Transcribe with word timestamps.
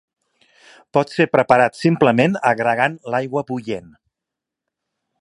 Pot 0.97 1.13
ser 1.17 1.27
preparat 1.35 1.77
simplement 1.81 2.39
agregant 2.53 2.99
l'aigua 3.17 3.45
bullent. 3.53 3.97